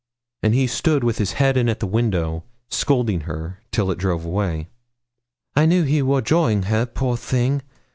And 0.41 0.55
he 0.55 0.65
stood 0.65 1.03
with 1.03 1.19
his 1.19 1.33
head 1.33 1.55
in 1.57 1.69
at 1.69 1.79
the 1.79 1.85
window, 1.85 2.43
scolding 2.71 3.21
her, 3.29 3.59
till 3.71 3.91
it 3.91 3.99
drove 3.99 4.25
away. 4.25 4.69
'I 5.55 5.65
knew 5.67 5.83
he 5.83 6.01
wor 6.01 6.23
jawing 6.23 6.63
her, 6.63 6.87
poor 6.87 7.15
thing! 7.15 7.61